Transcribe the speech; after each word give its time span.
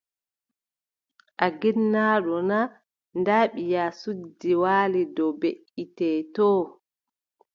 A 1.45 1.47
ginnaaɗo 1.59 2.35
naa, 2.49 2.67
ndaa 3.19 3.45
ɓiya 3.53 3.83
suddi 3.99 4.51
waali 4.61 5.01
dow 5.15 5.31
beʼitte 5.41 6.07
too. 6.35 6.61